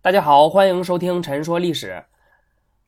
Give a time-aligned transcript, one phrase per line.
[0.00, 2.04] 大家好，欢迎收听陈说历史。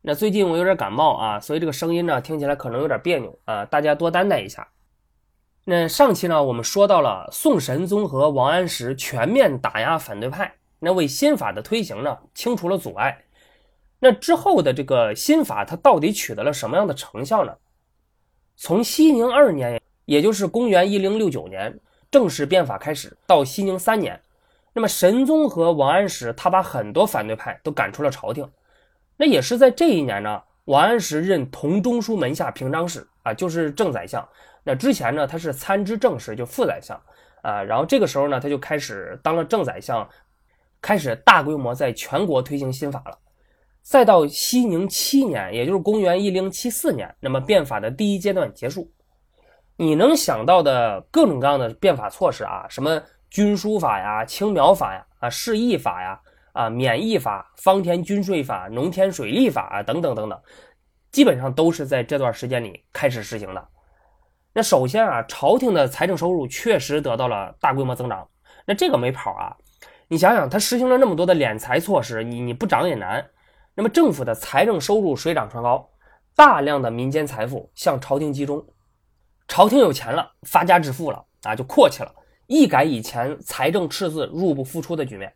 [0.01, 4.69] 那最近我有点感冒啊，所以这个声音呢听起来可能有点别扭啊，大家多担待一下。
[5.65, 13.25] 那上期呢我们说到了宋神宗和王安石全面打压反对派，那为新法的推行呢清除了阻碍。
[13.99, 17.53] 那之后的这个新法，它到底取得了什么样的成效呢？
[18.55, 21.77] 从熙宁二年，也就是公元一零六九年
[22.09, 24.19] 正式变法开始，到熙宁三年。
[24.73, 28.49] 那么神宗和王安石，他把很多反对派都赶出了朝廷。
[29.17, 34.27] 那也是在这一年呢，王安石任同中书门下平章事啊，就是正宰相。
[34.63, 36.97] 那之前呢，他是参知政事，就副宰相
[37.43, 37.63] 啊。
[37.63, 40.09] 然后这个时候呢，他就开始当了正宰相，
[40.81, 43.19] 开始大规模在全国推行新法了。
[43.83, 48.89] 再到熙宁七年，也就是公元一零七四年，那么变法的第一阶段结束。
[49.77, 53.03] 你能想到的各种各样的变法措施啊，什么？
[53.31, 56.21] 军书法呀，青苗法呀，啊，市役法呀，
[56.53, 60.39] 啊，免役法、方田均税法、农田水利法啊，等等等等，
[61.13, 63.69] 基本上都是在这段时间里开始实行的。
[64.53, 68.29] 那首先啊，朝廷的财政收入确实得到了大规模增长，
[68.67, 69.57] 那这个没跑啊。
[70.09, 73.25] 你想想，他实行了那么多的敛财措施，你你不涨也难。
[73.77, 75.89] 那么政府的财政收入水涨船高，
[76.35, 78.67] 大量的民间财富向朝廷集中，
[79.47, 82.13] 朝廷有钱了，发家致富了啊，就阔气了。
[82.51, 85.33] 一改以前财政赤字、入不敷出的局面，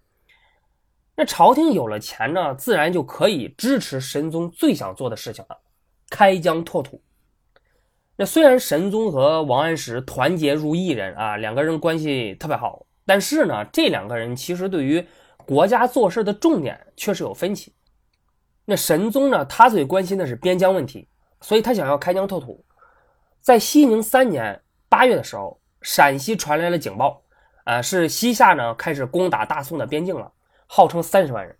[1.14, 5.56] 那朝廷有了钱呢，自然就可以支持神宗最想做的事情了——
[6.10, 7.00] 开疆拓土。
[8.16, 15.06] 那虽然神宗和王安石团结如一人啊，两个人关系特别好，但是呢，这两个人其实对于
[15.46, 17.72] 国家做事的重点确实有分歧。
[18.64, 21.06] 那神宗呢，他最关心的是边疆问题，
[21.40, 22.64] 所以他想要开疆拓土。
[23.40, 25.60] 在熙宁三年八月的时候。
[25.84, 27.22] 陕西传来了警报，
[27.64, 30.32] 啊，是西夏呢开始攻打大宋的边境了，
[30.66, 31.54] 号称三十万人。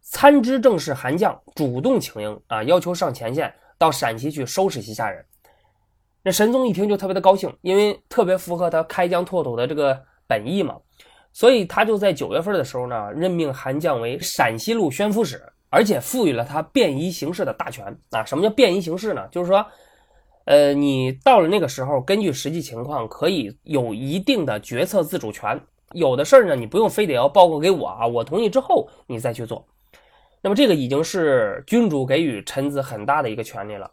[0.00, 5.22] 参知政事韩绛主动请缨啊，要求上前线到陕西去收拾西夏人。
[6.22, 10.78] 那神宗一听就特别的高兴，因为特别符合他开疆拓土的这个本意嘛，
[11.34, 18.24] 所以他就在九月份的时候呢，任命韩绛为陕西路宣抚使，而且赋予了他便衣行事的大权啊。
[18.24, 19.28] 什么叫便衣行事呢？
[19.30, 19.62] 就是说。
[20.44, 25.60] 呃，你到了那个时候，根据实际情况，可以有一定的决策自主权。
[25.92, 29.66] 有的事儿呢，你不用非得要报告给我啊，我同意之后你再去做。
[30.40, 33.88] 那么这个已经是君主给予臣子很大的一个权利了。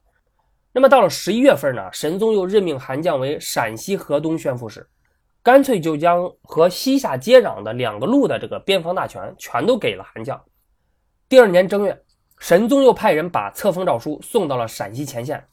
[0.72, 4.88] 那么到了十一月份呢，神宗又任命韩绛为陕西河东宣抚使，
[5.44, 10.40] 干脆就将和西夏接壤的两个路的这个边防大权全都给了韩绛。
[11.28, 12.02] 第二年正月，
[12.40, 15.44] 神宗又派人把册封诏书送到了陕西前线。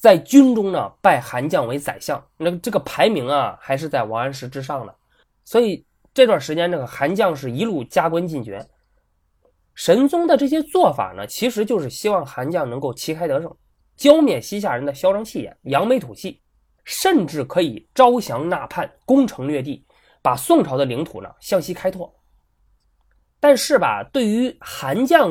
[0.00, 4.96] 在军中呢，拜韩将为宰相，那这个排名啊，还是在王安石之上的。
[5.44, 5.84] 所以
[6.14, 8.66] 这段时间，这个韩将是一路加官进爵。
[9.74, 13.54] 神宗的这些做法呢，其实就是希望韩将能够旗开得胜，
[13.94, 16.40] 浇灭西夏人的嚣张气焰，扬眉吐气，
[16.82, 19.84] 甚至可以招降纳叛，攻城略地，
[20.22, 22.10] 把宋朝的领土呢向西开拓。
[23.38, 25.30] 但是吧，对于韩将。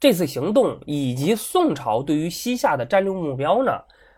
[0.00, 3.72] 这次行动以及宋朝对于西夏的战略目标呢，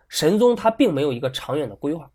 [0.08, 2.10] 神宗他并没有一个长远的规划，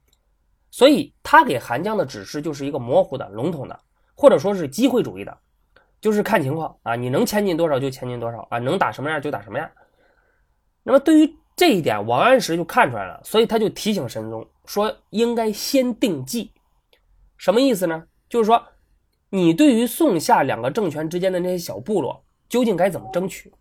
[0.69, 3.79] 所以他给韩江的指示就是一个模糊的、笼统的，
[4.13, 5.35] 或者说是机会主义的，
[5.99, 9.67] 就是看情况啊，你能前进多少就前进多少啊，能打什么样就打什么样。
[10.83, 16.51] 那么对于这一点，王安石就看出来了，所以他就提醒神宗说，应该先定计。
[17.37, 18.03] 什么意思呢？
[18.29, 18.63] 就是说，
[19.29, 22.24] 你对于宋夏两个政权之间的那些小部落。
[22.49, 23.51] 究竟该怎么争取？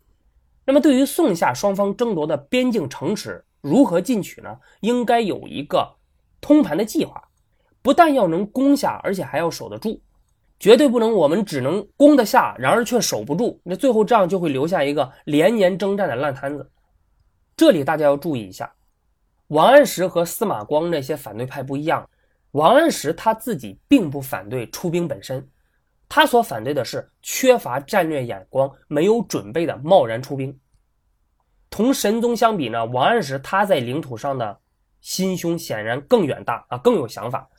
[0.65, 4.59] 那么，对于宋夏双方争夺的边境城池如何进取呢？
[4.81, 5.95] 应该有一个
[6.41, 7.29] 通盘的计划，
[7.81, 10.01] 不但要能攻下，而且还要守得住，
[10.59, 16.71] 绝对不能我们只能攻得下，然而却守不住，那最后这样就会留下一个连年征战的烂摊子。
[17.55, 18.73] 这里大家要注意一下，
[19.47, 22.09] 王安石和司马光那些反对派不一样，
[22.51, 25.47] 王安石他自己并不反对出兵本身。
[26.07, 30.59] 他所反对的是缺乏战略眼光、没有准备的贸然出兵。
[31.69, 34.59] 同神宗相比呢，王安石他在领土上的
[35.01, 37.49] 心胸显然更远大啊，更有想法。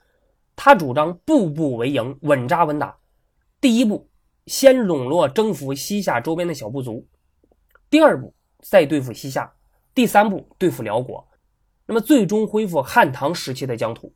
[0.55, 2.97] 他主张步步为营，稳扎稳打。
[3.61, 4.09] 第一步，
[4.47, 7.05] 先笼络征服西夏周边的小部族；
[7.91, 9.43] 第二步，再对付西夏；
[9.95, 11.27] 第三步，对付辽国。
[11.85, 14.13] 那么，最终恢复汉唐时期的疆土。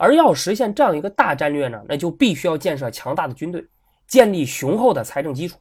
[0.00, 3.62] 而要实现这样一个大战略呢，那就必须要建设强大的军队，
[4.08, 5.58] 建立雄厚的财政基础。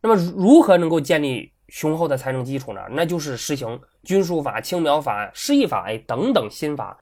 [0.00, 2.80] 那么，如何能够建立雄厚的财政基础呢？
[2.92, 6.96] 那就是实行军书法、青苗法、市役法哎等等新法，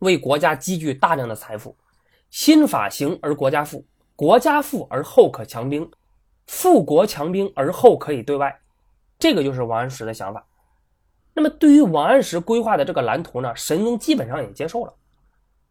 [0.00, 1.74] 为国家积聚大量的财富。
[2.28, 3.82] 新法行而国家富，
[4.14, 5.90] 国家富而后可强兵。
[6.46, 8.54] 富国强兵而后可以对外，
[9.18, 10.46] 这个就是王安石的想法。
[11.32, 14.92] 那么对于王安石规划的这个蓝图呢，神宗基本上也接受了。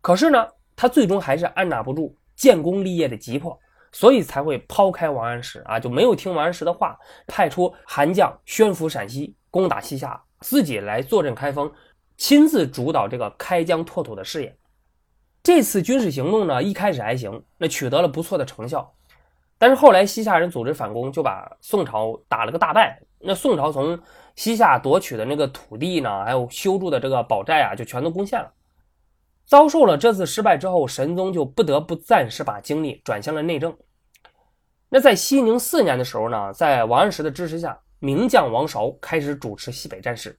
[0.06, 3.60] 可是呢，他最终还是按捺不住建功立业的急迫，
[3.92, 11.72] 所以才会抛开王安石啊，就没有听王安石的话，派出韩将宣抚陕西，攻打西夏，自己来坐镇开封，
[12.18, 14.56] 亲自主导这个开疆拓土的事业。
[15.42, 18.94] 这次军事行动呢，一开始还行，那取得了不错的成效。
[19.58, 23.02] 但是后来西夏人组织反攻，就把宋朝打了个大败。
[23.18, 24.00] 那宋朝从
[24.36, 28.52] 西夏夺取的那个土地呢，还有修筑的这个宝寨啊，就全都攻陷了。
[29.46, 33.76] 遭受了这次失败之后，神宗就不得不暂时把精力转向了内政。
[34.90, 40.38] 那在熙宁四年的时候呢，在王安石的支持下，名将王韶开始主持西北战事。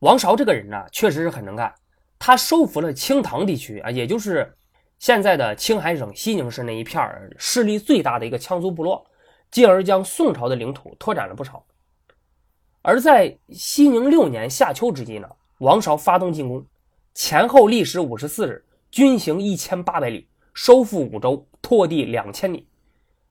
[0.00, 1.72] 王韶这个人呢，确实是很能干，
[2.18, 4.52] 他收服了清唐地区啊，也就是。
[4.98, 9.02] 现在的青海省西宁市那一片儿势力最大的一个羌族部落，
[9.50, 11.64] 进而将宋朝的领土拓展了不少。
[12.82, 15.26] 而在熙宁六年夏秋之际呢，
[15.60, 16.62] 王韶发动进攻，
[17.14, 22.66] 前后历时五十四日，军行一千八百里，收复五州，拓地两千里，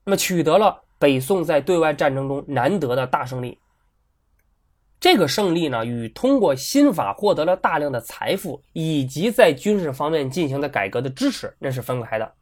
[0.04, 3.58] 那么取得了北宋在对外战争中难得的大胜利。
[5.00, 12.34] 这个胜利呢，与通过新法获得了大量的财富，以及在军事方面进行的改革的支持，那是分不开的。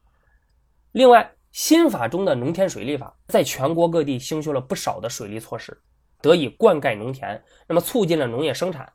[0.93, 5.79] 另外，新法中的农田水利法，在全国各地兴修了不少的水利措施，
[6.19, 8.91] 得以灌溉农田，那么促进了农业生产。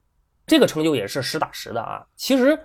[0.47, 2.07] 这个成就也是实打实的啊。
[2.17, 2.59] 其实，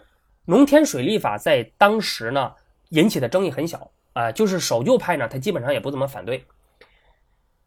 [0.46, 2.54] 农田水利法在当时呢，
[2.90, 6.46] 引起的争议很小啊，就是守旧派呢，他基本上也不怎么反对。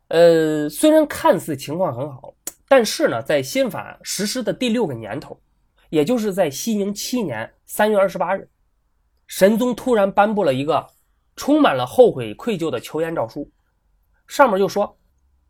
[0.09, 2.35] 呃，虽然看似情况很好。
[2.73, 5.37] 但是呢，在新法实施的第六个年头，
[5.89, 8.49] 也就是在熙宁七年三月二十八日，
[9.27, 10.87] 神宗突然颁布了一个
[11.35, 13.51] 充满了后悔愧疚的求严诏书，
[14.29, 14.97] 上面就说：“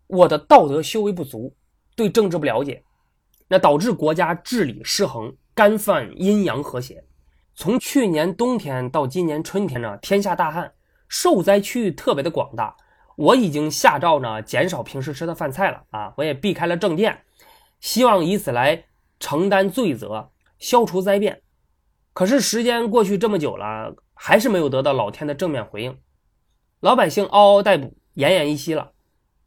[0.08, 1.54] 我的道德修为不足，
[1.94, 2.82] 对政治不了解，
[3.50, 7.04] 那导致国家治理失衡，干犯阴阳和谐。
[7.54, 10.72] 从去年冬天到今年春天呢，天下大旱，
[11.08, 12.74] 受灾区域特别的广大。”
[13.16, 16.14] 我已经下诏呢，减少平时吃的饭菜了啊！
[16.16, 17.22] 我也避开了政殿，
[17.78, 18.84] 希望以此来
[19.18, 21.42] 承担罪责，消除灾变。
[22.14, 25.98] 可是时间过去这么久了，还是没有得到老天的正面回应，
[26.80, 28.92] 老百姓嗷嗷待哺，奄奄一息了。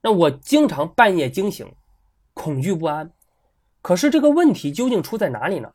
[0.03, 1.73] 那我经常半夜惊醒，
[2.35, 3.09] 恐惧不安。
[3.83, 5.73] 可是这个问题究竟出在哪里呢？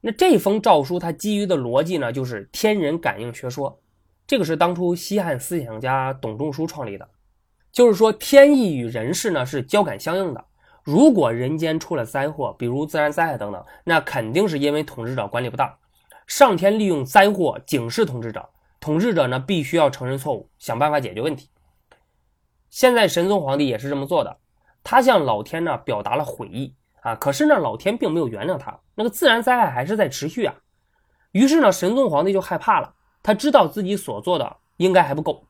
[0.00, 3.80] 那这封诏书它基于的逻辑呢，就是天人感应学说。
[4.26, 7.10] 这个是当初西汉思想家董仲舒创立的，
[7.72, 10.44] 就是说天意与人事呢是交感相应的。
[10.84, 15.76] 如果人间出了灾祸，比如自然灾害等等，那肯定是因为统治者管理不当。
[16.28, 18.48] 上天利用灾祸警示统治者，
[18.80, 21.50] 统治者呢必须要承认错误，想办法解决问题。
[22.70, 24.38] 现在神宗皇帝也是这么做的，
[24.84, 30.54] 他向老天呢表达了悔意啊，可是呢老天并没有原谅他，那个自然灾害还是在持续啊。
[31.32, 32.94] 于是呢神宗皇帝就害怕了。
[33.22, 35.46] 他知道自己所做的应该还不够，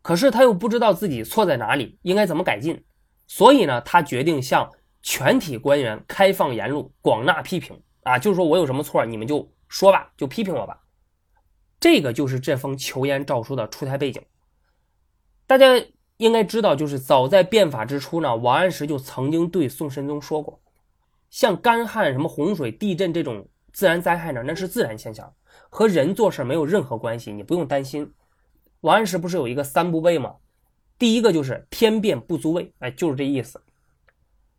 [0.00, 2.84] 可是他又不知道自己错在哪里，应该怎么改进，
[3.26, 4.70] 所以呢，他决定向
[5.02, 10.80] 全体官员开放言路，广纳批评啊，就是说我有什么错，你们就说吧，就批评我吧。
[11.80, 14.22] 这个就是这封求严诏书的出台背景。
[15.48, 15.66] 大家
[16.18, 20.60] 应该知道，就是早在变法之初呢，王安石就曾经对宋神宗说过，
[21.30, 25.34] 像干旱、什么洪水、地震这种自然灾害呢，那是自然现象。
[25.68, 28.12] 和人做事没有任何关系，你不用担心。
[28.82, 30.36] 王安石不是有一个三不畏吗？
[30.96, 33.60] 第一个就是天变不足畏，哎，就是这意思。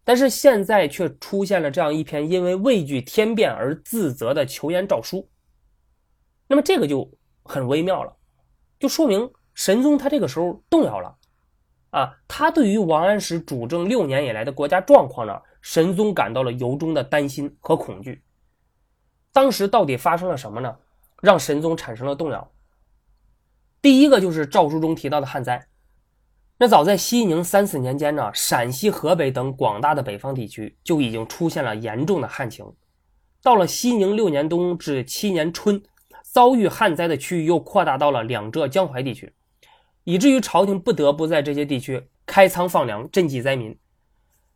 [0.04, 5.30] 但是现在却出现了这样一篇因为畏惧天变而自责的求严诏书，
[6.48, 7.10] 那么这个就
[7.44, 8.14] 很微妙了，
[8.78, 11.16] 就说明神宗他这个时候动摇了
[11.96, 18.22] 啊，他对于王安石主政六年以来的国家状况呢，神宗感到了由衷的担心和恐惧。
[19.32, 20.76] 当时到底发生了什么呢？
[21.22, 22.52] 让神宗产生了动摇。
[23.82, 25.68] 第一个就是诏书中提到的旱灾。
[26.58, 32.66] 那早在熙宁三四年间呢，陕西、河北等广大的北方地区就已经出现了严重的旱情。
[33.42, 35.82] 到了熙宁六年冬至七年春，
[36.24, 39.34] 遭遇旱灾的区域又扩大到了两浙江淮地区，
[40.06, 43.78] 以至于朝廷不得不在这些地区开仓放粮，赈济灾民。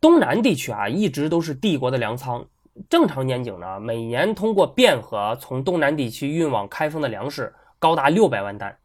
[0.00, 2.46] 东南地区啊，一直都是帝国的粮仓。
[2.88, 8.78] 正常年景呢，每年通过汴河从东南地区运往开封的粮食高达六百万担，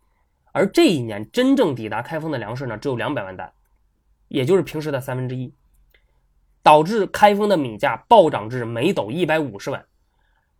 [0.52, 3.54] 而这一年真正抵达开封的粮食呢，只有两百万担，
[4.28, 5.54] 也就是平时的三分之一，
[6.64, 9.86] 导致开封的米价暴涨至每斗一百五十万，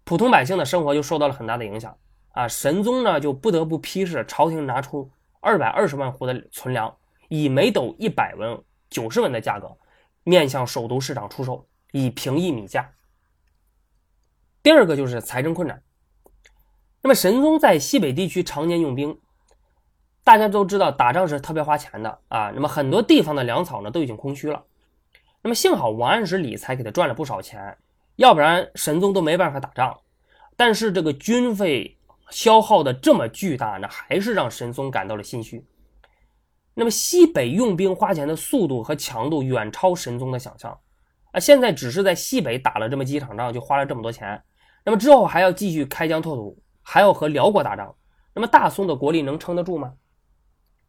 [0.04, 1.98] 普通百姓的生活就受到了很大的影响
[2.32, 2.48] 啊！
[2.48, 5.10] 神宗呢就不得不批示朝廷拿出
[5.46, 6.98] 二百二十万斛的存粮，
[7.30, 9.78] 以每斗一百文、九十文的价格
[10.24, 12.94] 面向首都市场出售，以平抑米价。
[14.64, 15.84] 第二个就是财政困难。
[17.04, 19.20] 那么神宗在西北地区常年用兵，
[20.24, 22.52] 大家都知道打仗是特别花钱的啊。
[22.56, 24.66] 那么很多地方的粮草呢都已经空虚了。
[25.44, 27.78] 那么幸好王安石理财给他赚了不少钱，
[28.16, 30.00] 要不然神宗都没办法打仗。
[30.56, 31.95] 但是这个军费
[32.30, 35.66] 消耗的这么巨大，那还是让神宗感到了心虚。
[36.74, 40.78] 那么西北用兵花钱的速度和强度远超神宗的想象
[41.32, 41.40] 啊！
[41.40, 44.42] 现在只是在西北打了这么几场仗，就花了这么多钱。
[44.84, 47.96] 那么之后还要继续开疆拓土，还要和辽国打仗。
[48.34, 49.94] 那么大宋的国力能撑得住吗？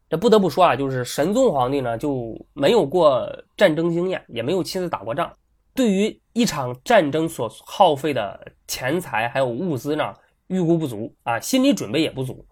[0.08, 5.32] 这不得不说啊，就是神宗皇帝呢就没有过战争经验，也没有亲自打过仗，
[5.74, 10.12] 对于一场战争所耗费的钱财还有物资呢
[10.48, 12.46] 预估不足啊，心理准备也不足，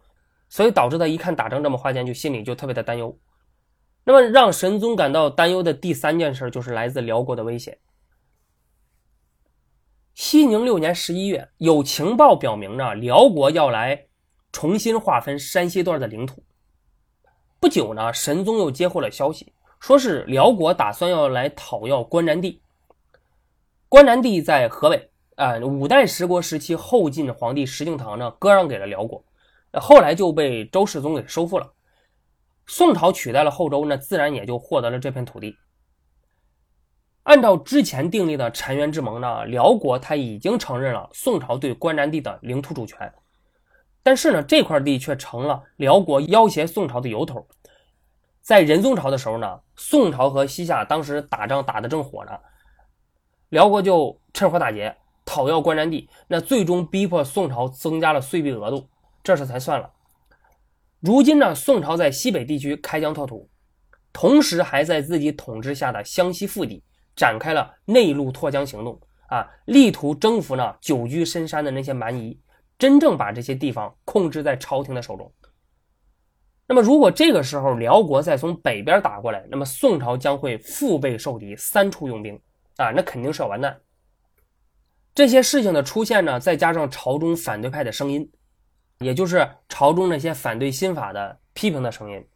[0.48, 3.18] 所以导致他一看打仗这么花钱，就心里就特别的担忧。
[4.04, 7.78] 那么让神宗感到担忧的第三件事就是来自辽国的威胁。
[10.14, 14.06] 熙宁六年十一月，有情报表明呢，辽国要来
[14.52, 16.44] 重新划分山西段的领土。
[17.58, 22.62] 不久呢，神宗又接获了消息，说是辽国打算要来讨要关南地。
[23.88, 29.24] 关南地在河北，啊，五代十国时期后晋皇帝石敬瑭呢割让给了辽国，
[29.72, 31.72] 后来就被周世宗给收复了。
[32.66, 35.56] 宋朝取代了后周，那自然也就获得了这片土地。
[37.24, 43.12] 按照之前订立的澶渊之盟呢，辽国他已经承认了宋朝对关南地的领土主权，
[44.02, 47.46] 但是呢，这块地却成了辽国要挟宋朝的由头。
[48.40, 52.32] 在仁宗朝的时候呢，宋朝和西夏当时打仗打得正火呢，
[53.48, 58.88] 辽国就趁火打劫，讨要关南地，那最终逼迫宋朝增加了岁币额度，
[59.22, 59.90] 这事才算了。
[61.00, 63.48] 如今呢，宋朝在西北地区开疆拓土，
[64.12, 66.82] 同时还在自己统治下的湘西腹地。
[67.16, 72.36] 展开了内陆拓疆行动啊，力图征服呢久居深山的那些蛮夷，
[72.76, 75.32] 真正把这些地方控制在朝廷的手中。
[76.66, 82.34] 那么，如果这个时候辽国再从北边打过来，那么宋朝将会腹背受敌，三处用兵
[82.78, 83.78] 啊，那肯定是要完蛋。
[85.14, 88.28] 这些事情的出现呢，再加上朝中反对派的声音，
[88.98, 92.26] 也就是朝中那些反对新法的批评的声音，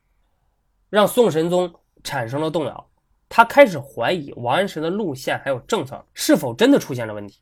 [0.89, 2.91] 让宋神宗产生了动摇。
[3.29, 7.41] 他开始怀疑王安石的路线还有政策是否真的出现了问题，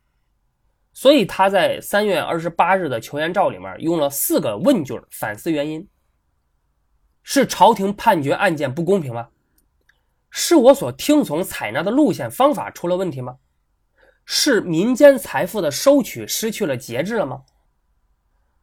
[0.95, 5.87] 所以他在三月二十八日的求援诏里面用了四个问句反思原因：
[7.23, 9.28] 是朝廷判决案件不公平吗？
[10.31, 13.37] 是我所听从采纳的路线方法出了问题吗？
[14.28, 17.45] 是民间财富的收取失去了节制了吗？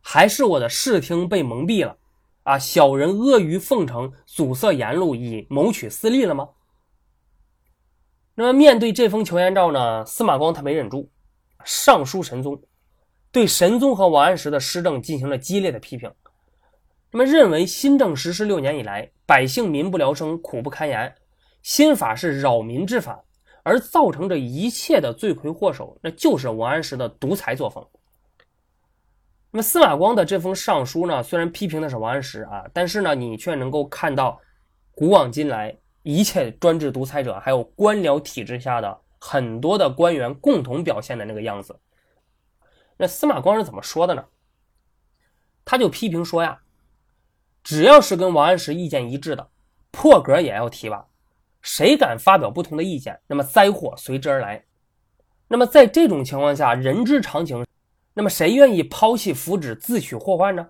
[0.01, 1.97] 还是我的视听被蒙蔽了？
[2.43, 6.49] 啊，小人阿谀奉承，阻塞言路，以谋取私利了吗？
[8.35, 11.09] 那么面对这封求援诏呢，司马光他没忍住，
[11.63, 12.61] 上书神宗，
[13.31, 16.11] 对神宗和王安石的施政进行了激烈的批评。
[17.11, 21.15] 那么认为新政实施六年以来，百姓民不聊生，苦不堪言，
[21.61, 23.23] 新法是扰民之法，
[23.63, 27.83] 而造成这一切的罪魁祸首，那就是王安石的独裁作风。
[29.51, 34.39] 那么司马光的这封上书呢，虽然批评的是王安石啊，但是呢，你却能够看到
[34.93, 35.75] 古往今来。
[36.05, 41.79] 一切专制独裁者，还有官僚体制下的很多的官员共同表现的那个样子。
[42.97, 44.25] 那司马光是怎么说的呢？
[45.63, 46.59] 他就批评说呀，
[47.63, 49.49] 只要是跟王安石意见一致的，
[49.91, 51.07] 破格也要提拔。
[51.63, 54.65] 谁敢发表不同的意见，那么灾祸随之而来。
[55.47, 57.65] 那么在这种情况下，人之常情，
[58.13, 60.69] 那么谁愿意抛弃福祉自取祸患呢？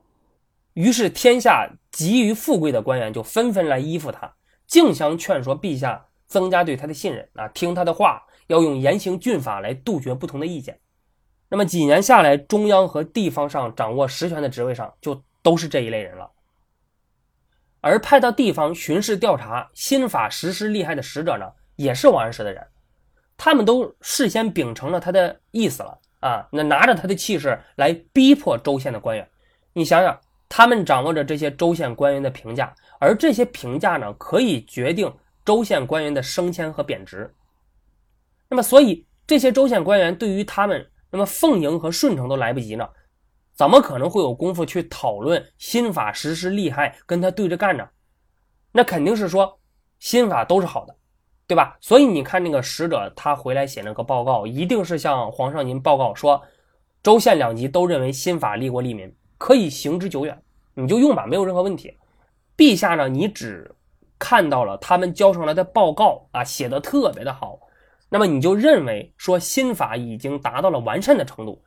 [0.74, 4.34] 于是天下急于富贵的官员就纷纷来依附他。
[4.66, 10.80] 竞相劝说陛下增加对他的信任啊，听他的话，要用严刑峻法来杜绝不同的意见。
[11.50, 16.32] 那么几年下来，中央和地方上掌握实权的职位上，就都是这一类人了。
[17.84, 22.66] 而派到地方巡视调查新法实施厉害的使者呢，也是王安石的人，
[23.36, 29.30] 他们都事先秉承了他的意思了啊，那拿着他的气势来逼迫州县的官员。
[29.74, 32.74] 你想想，他们掌握着这些州县官员的评价。
[33.00, 35.13] 而这些评价呢，可以决定
[35.44, 37.30] 州县官员的升迁和贬值。
[38.48, 42.88] 那么，所以这些州县官员对于他们，那么奉迎和顺承都来不及呢，
[43.56, 47.88] 怎么可能会有功夫去讨论新法实施利害，跟他对着干呢？
[48.72, 49.60] 那肯定是说
[50.00, 50.96] 新法都是好的，
[51.46, 51.78] 对吧？
[51.80, 56.42] 所以你看那个使者他回来写那个报告，一定是向皇上您报告说，
[57.04, 60.42] 州县两级都认为新法利国利民，可以行之久远，
[60.74, 61.96] 你就用吧，没有任何问题。
[62.58, 63.08] 陛下呢？
[63.08, 63.70] 你只
[64.18, 67.60] 看到了他们交上来的报告啊，写的特别的好，
[68.10, 71.62] 那么你就认为说新法已经达到了完善的程度，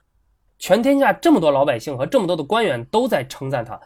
[0.58, 3.80] 全天下这么多老百姓和这么多的官员都在称赞他，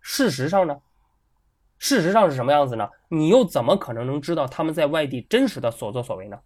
[0.00, 0.80] 事实上呢？
[1.78, 2.88] 事实上是什么样子呢？
[3.08, 6.38] 你又怎么可能能知道他们在外地真实的所作所为呢？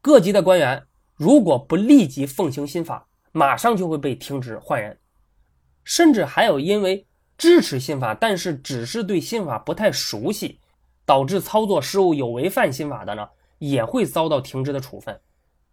[0.00, 4.98] 各级的官员如果不立即奉行新法，马上就会被停职换人，
[5.84, 10.58] 甚至还有因为支持新法，但是只是对新法不太熟悉，
[11.04, 13.28] 导致操作失误有违犯新法的呢，
[13.58, 15.20] 也会遭到停职的处分，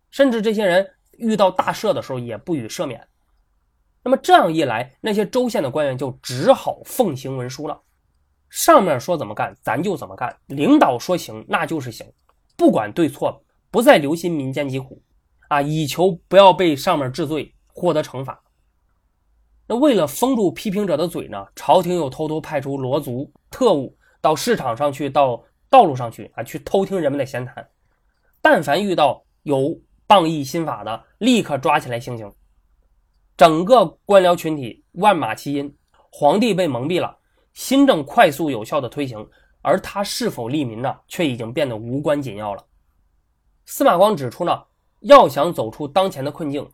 [0.09, 3.05] 甚至这些人遇到大赦的时候也不予赦免。
[4.03, 7.77] 那么这样一来，那些州县的官员就只好奉行文书了。
[8.49, 10.33] 上面说怎么干，咱就怎么干。
[10.45, 12.09] 领导说行，那就是行，
[12.55, 15.01] 不管对错，不再留心民间疾苦，
[15.49, 18.41] 啊，以求不要被上面治罪，获得惩罚。
[19.67, 27.67] 那为了封住批评者的嘴呢，朝廷又偷偷派出罗族特务到市场上去，到道路上去啊，去偷听人们的闲谈。
[28.41, 29.77] 但凡遇到有
[30.07, 32.31] 谤议新法的，立刻抓起来行刑。
[33.35, 35.71] 整个官僚群体万马齐喑，
[36.11, 37.17] 皇帝被蒙蔽了，
[37.53, 39.27] 新政快速有效的推行，
[39.61, 42.65] 而他是否利民呢，却已经变得无关紧要了。
[43.65, 44.63] 司马光指出呢，
[45.01, 46.67] 要想走出当前的困境，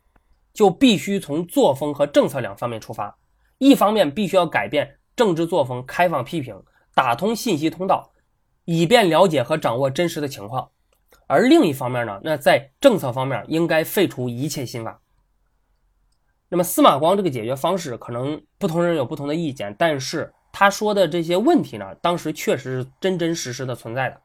[0.53, 3.17] 就必须从作风和政策两方面出发。
[3.57, 6.61] 一方面必须要改变政治作风，开放批评，
[6.93, 8.11] 打通信息通道，
[8.65, 10.69] 以便了解和掌握真实的情况；
[11.33, 14.99] 而另一方面呢，那在政策方面应该废除一切新法。
[16.47, 24.21] 那么司马光这个解决方式，可能不同人有不同的意见，但是他说的这些问题呢，当时确实是真真实实的存在的。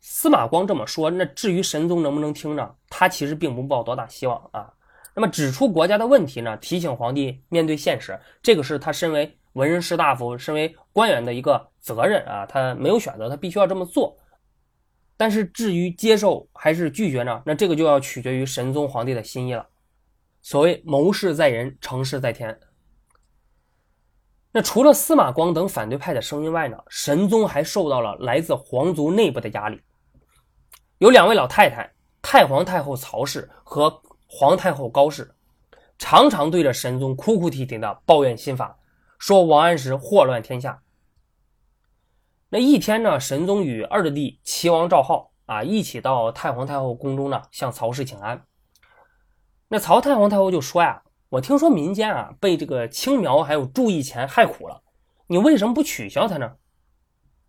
[0.00, 2.74] 司马光这么说，那至于神宗能不能听呢？
[2.88, 4.72] 他其实并不抱多大希望啊。
[5.14, 14.16] 那么指出国家的问题呢，提醒皇帝面对现实，这个是他身为文人士大夫、身为官员的一个责任啊，他没有选择，他必须要这么做。
[15.20, 17.42] 但是至于接受还是拒绝呢？
[17.44, 19.66] 那这个就要取决于神宗皇帝的心意了。
[20.40, 22.58] 所谓谋事在人，成事在天。
[24.50, 29.82] 那除了司马光等反对派的声音外呢，神宗还受到了来自皇族内部的压力。
[30.96, 31.92] 有两位老太太，
[32.22, 35.34] 太皇太后曹氏和皇太后高氏，
[35.98, 38.74] 常常对着神宗哭哭啼啼的抱怨新法，
[39.18, 40.80] 说王安石祸乱天下。
[42.52, 48.44] 那一天呢，神宗与二弟齐王赵浩啊一起到太皇太后宫中呢，向曹氏请安。
[49.68, 54.82] 那曹太皇太后就说呀：“我听说民间啊被这个青苗还有注意钱害苦了，
[55.28, 56.56] 你为什么不取消它呢？”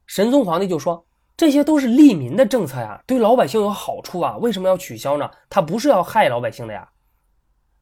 [0.05, 5.31] 神宗皇帝就说：“这些都是利民的政策呀，对老百姓有好处啊，为什么要取消呢？
[5.49, 6.87] 他不是要害老百姓的呀。”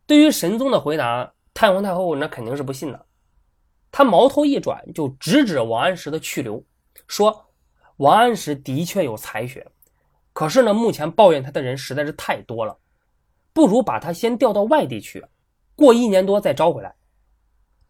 [0.07, 3.05] 对于神宗的回答，太皇太后那肯定是不信的，
[3.91, 6.63] 他矛头一转就直指王安石的去留，
[7.09, 7.49] 说
[7.97, 9.67] ：“王安石的确有才学，
[10.31, 12.77] 可是呢，目前抱怨他的人实在是太多了。”
[13.51, 15.25] 不如把他先调到外地去，
[15.75, 16.95] 过一年多再招回来。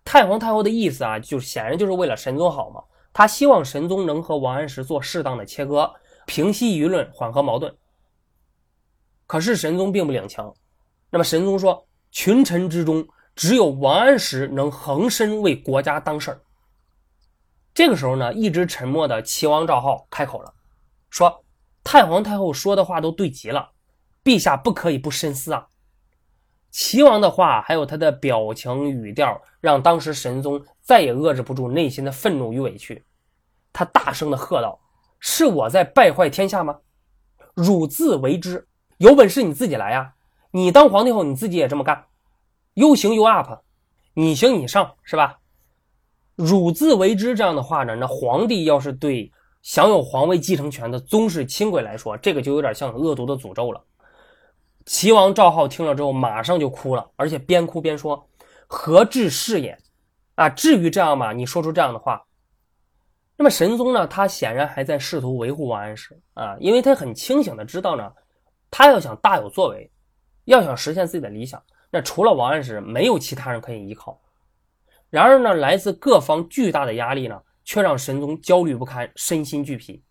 [0.05, 2.81] 太皇太后的意思啊，就显然就是为了神宗好嘛。
[3.11, 5.93] 他希望神宗能和王安石做适当的切割，
[6.25, 7.75] 平息舆论，缓和矛盾。
[9.27, 10.43] 可是神宗并不领情。
[11.11, 13.05] 那么神宗说，群臣之中
[13.35, 16.41] 只有王安石能横身为国家当事儿。
[17.79, 20.53] 这个时候呢，一直沉默的齐王赵浩开口了，
[21.09, 21.45] 说
[21.81, 23.69] ：“太皇太后说的话都对极了。”
[24.21, 25.65] 陛下不可以不深思啊！
[26.71, 33.05] 齐王的话，还有他的表情语调，让当时神宗再也遏制不住内心的愤怒与委屈。
[33.71, 34.77] 他大声的喝道
[35.21, 36.79] ：“是我在败坏天下吗？
[37.53, 38.67] 汝自为之！
[38.97, 40.15] 有本事你自己来呀！
[40.51, 42.07] 你当皇帝后，你自己也这么干。
[42.73, 43.63] ，you 行 you up，
[44.15, 45.38] 你行你上，是吧？
[46.39, 49.29] 汝自为之这样的话呢，那皇帝要是对
[49.61, 53.83] 享有皇位继承权的宗室亲贵来说，这个就有点像恶毒的诅咒了。”
[54.87, 58.25] 齐王赵浩听了之后，马上就哭了，而且边哭边说
[58.67, 59.77] ：“何至是也？
[60.35, 61.33] 啊，至于这样吗？
[61.33, 62.23] 你说出这样的话。”
[63.35, 64.07] 那么神宗呢？
[64.07, 68.09] 他显然还在试图维护王安石啊，因为他很清醒的知道呢，
[68.71, 69.91] 他要想大有作为，
[70.45, 74.17] 要想实现自己的理想，那除了王安石，没有其他人可以依靠。
[75.09, 80.03] 然而呢，来自各方巨大的压力呢，却让神宗焦虑不堪，身心俱疲，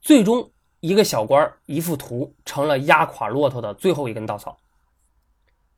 [0.00, 0.52] 最终。
[0.80, 4.56] 一个小官一幅图，成了压垮骆驼的最后一根稻草。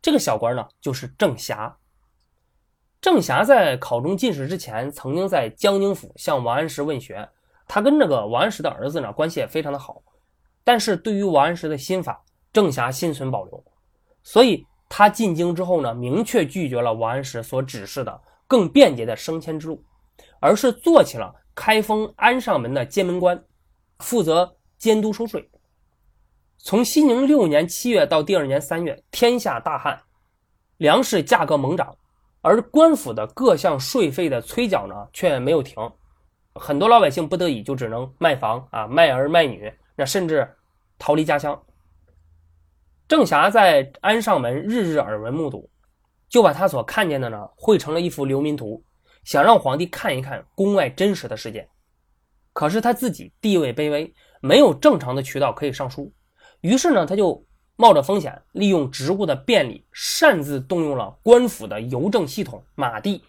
[0.02, 1.78] 这个小官呢，就是郑侠。
[3.00, 7.26] 郑侠在考中进士之前，曾经在江宁府向王安石问学。
[7.66, 10.02] 他跟这个王安石的儿子呢，关系也非常的好。
[10.62, 13.64] 但是对于王安石的新法，郑侠心存保留，
[14.22, 19.84] 所以他进京之后呢，明确拒绝了王安石所指示的更便捷的升迁之路，
[20.40, 21.32] 而是做起了。
[21.54, 23.44] 开封安上门的监门官，
[23.98, 25.50] 负责监督收税。
[26.56, 30.00] 从熙宁六年七月到第二年三月，天下大旱，
[30.76, 31.96] 粮食价格猛涨，
[32.42, 35.76] 而官府的各项税费的催缴呢却没有停，
[36.54, 40.48] 很多老百姓不得已就只能卖房啊、卖儿卖女，那甚至
[40.96, 41.60] 逃离家乡。
[43.08, 45.68] 郑侠在安上门日日耳闻目睹，
[46.28, 48.84] 就把他所看见的呢绘成了一幅流民图，
[49.24, 51.68] 想让皇帝看一看宫外真实的世界。
[52.52, 56.12] 可是他自己地位卑微，没有正常的渠道可以上书。
[56.60, 63.22] 于是呢，他就冒着风险，利用职务的便利，擅自动用了官府的邮政系统马递，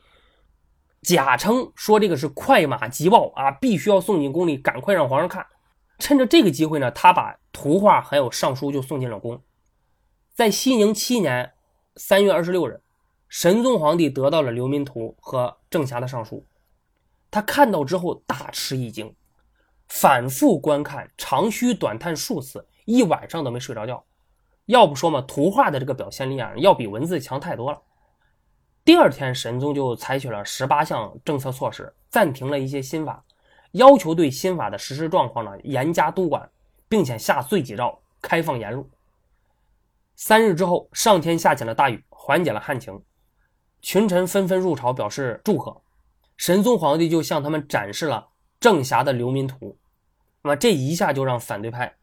[1.04, 5.46] 假称说这个是快马急报啊，必须要送进宫里，赶快让皇上看。
[6.00, 9.40] 趁着这个机会呢，他把图画还有上书就送进了宫。
[10.34, 11.52] 在熙宁七年
[11.98, 12.82] 三月二十六日，
[13.30, 16.46] 神宗皇帝得到了刘民图和郑侠的上书，
[17.30, 19.16] 他看到之后大吃一惊，
[19.88, 22.68] 反复观看，长吁短叹数次。
[22.86, 24.04] 一晚上都没睡着觉，
[24.66, 27.80] 要不说嘛，图画的这个表现力啊，要比文字强太多了。
[28.84, 33.24] 第二天，神宗就采取了十八项政策措施，暂停了一些新法，
[33.74, 36.50] 要求对新法的实施状况呢严加督管，
[36.88, 38.90] 并且下罪己诏，开放言路。
[40.16, 43.00] 三日之后，上天下起了大雨，缓解了旱情，
[43.82, 45.82] 群臣纷纷入朝表示祝贺。
[46.38, 49.78] 神宗皇帝就向他们展示了郑侠的流民图，
[50.42, 51.96] 那么这一下就让反对派。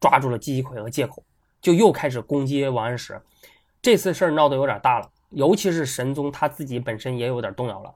[0.00, 1.24] 抓住了机会和借口，
[1.62, 3.18] 就又开始攻击王安石。
[3.80, 7.94] 这次事儿闹得有点大了，尤其是神宗他自己本身也有点动摇了。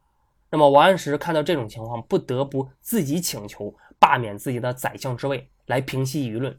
[0.50, 6.56] 那么王安石看到这种情况，不得不自己请求罢免自己的宰相之位，来平息舆论。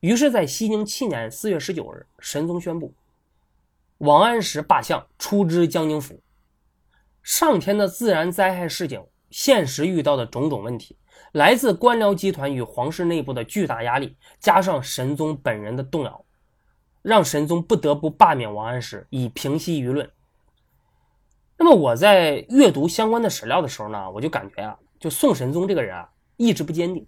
[0.00, 2.94] 于是，在熙宁七年四月十九日，神宗宣布
[4.02, 6.20] 王安石罢相，出知江宁府。
[7.22, 10.96] 上天的自然灾害示警，现实遇到的种种问题。
[11.30, 16.24] 来自官僚集团与皇室内部的巨大压力，加上神宗本人的动摇，
[17.00, 20.10] 让神宗不得不罢免王安石，以平息舆论。
[21.56, 27.06] 那么我在阅读相关的史料的时候呢，我就感觉啊，就宋神宗这个人啊，意志不坚定。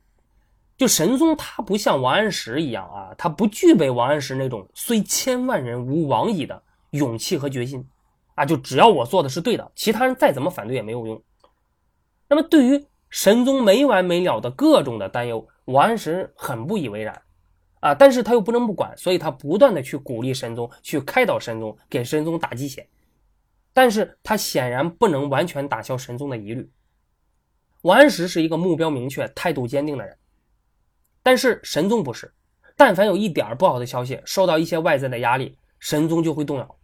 [0.77, 6.63] 就神宗他不像王安石一样啊，他不具备王安石那种虽千万人吾往矣的
[6.97, 7.87] 勇气和决心
[8.35, 8.45] 啊。
[8.45, 11.23] 就只要我做的是对的，其他人再怎么反对也没有用。
[12.29, 17.23] 那么对于神宗没完没了的各种的担忧，王安石很不以为然，
[17.81, 22.89] 啊，但是他又不能不管，所以他不断的去鼓励神宗，去开导神宗，给神宗打鸡血，
[23.73, 26.69] 但是他显然不能完全打消神宗的疑虑。
[27.83, 30.17] 王安石是一个目标明确、态度坚定的人，
[31.23, 32.33] 但是神宗不是，
[32.77, 36.77] 但凡有一点不好的消息，受到一些外在的压力，神宗就会动摇。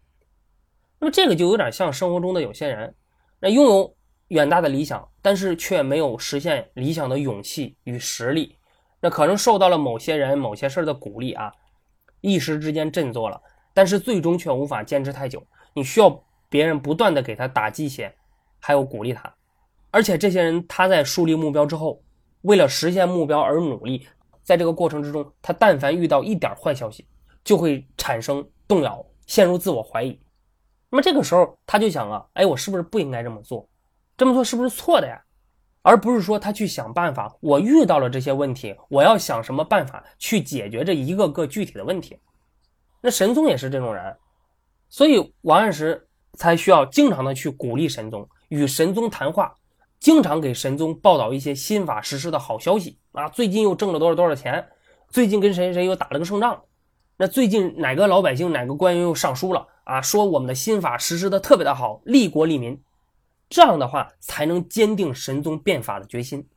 [1.00, 2.94] 那么这个就有点像生活中的有些人，
[3.40, 3.96] 那拥有。
[4.30, 8.56] 远大的理想，但是却没有实现理想的勇气与实力，
[9.00, 11.52] 那可能受到了某些人、某些事儿的鼓励啊，
[12.20, 13.42] 一时之间振作了，
[13.74, 15.44] 但是最终却无法坚持太久。
[15.74, 18.14] 你需要别人不断的给他打鸡血，
[18.60, 19.34] 还有鼓励他，
[19.90, 22.00] 而且这些人他在树立目标之后，
[22.42, 24.06] 为了实现目标而努力，
[24.44, 27.04] 在这个过程之中，他但凡遇到一点坏消息，
[27.42, 30.16] 就会产生动摇，陷入自我怀疑。
[30.90, 33.68] 那么这个时候他就想啊，哎，我是不是不应该这么做？
[34.16, 35.22] 这么做是不是错的呀？
[35.82, 37.34] 而不是说他去想办法。
[37.40, 42.18] 我遇到了这些问题，我要想什么办法去解决这一个个具体的问题。
[43.00, 44.14] 那神宗也是这种人，
[44.90, 49.54] 所以王安石才需要经常的去鼓励神宗，与神宗谈话，
[50.00, 53.28] 经常给神宗报道一些新法实施的好消息啊。
[53.30, 54.68] 最近又挣了多少多少钱？
[55.08, 56.62] 最近跟谁谁谁又打了个胜仗？
[57.16, 60.02] 那最近哪个老百姓哪个官员又上书了啊？
[60.02, 62.80] 说我们的新法实施的特别的好，利国利民。
[63.48, 66.48] 这样的话才能坚定神宗变法的决心。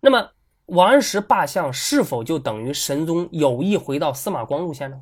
[0.00, 0.30] 那么，
[0.66, 5.00] 王安石罢相是否就等于神宗有意回到司马光路线呢？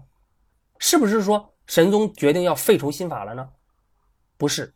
[0.79, 3.49] 是不是说神宗决定要废除新法了呢？
[4.37, 4.75] 不是，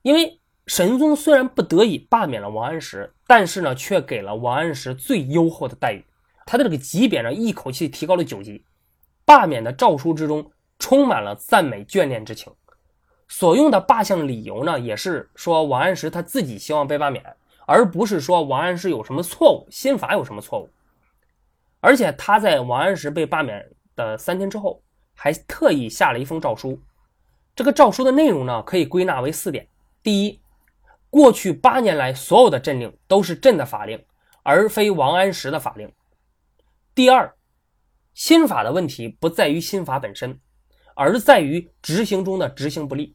[0.00, 6.02] 因为神宗虽然不得已罢免了王安石，但是呢，却给了王安石最优厚的待遇，
[6.46, 8.64] 他的这个级别呢，一口气提高了九级。
[9.26, 12.52] 罢免的诏书之中充满了赞美眷恋之情。
[13.28, 17.36] 所用的罢相理由呢，也是说王安石他自己希望被罢免，
[17.66, 20.70] 而不是说王安石有什么错误，新法有什么错误。
[21.80, 24.80] 而且他在王安石被罢免的三天之后，
[25.14, 26.80] 还特意下了一封诏书。
[27.54, 29.66] 这个诏书的内容呢，可以归纳为四点：
[30.02, 30.40] 第一，
[31.10, 34.04] 过去八年来所有的政令都是朕的法令，
[34.42, 35.88] 而非王安石的法令；
[36.94, 37.34] 第二，
[38.14, 40.38] 新法的问题不在于新法本身。
[40.96, 43.14] 而在于执行中的执行不力。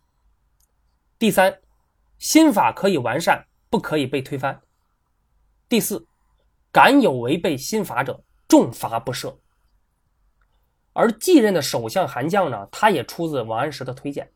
[1.18, 1.60] 第三，
[2.20, 4.62] 新法可以完善，不可以被推翻，
[5.68, 6.06] 第四，
[6.72, 9.36] 敢有违背新法者，重罚不赦。
[10.94, 14.32] 而继任的首相韩绛呢，他也出自王安石的推荐。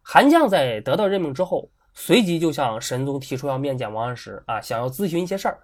[0.00, 5.60] 韩绛在得到任命之后，随即就向神宗提出要面见王安石啊，想要咨询一些事儿。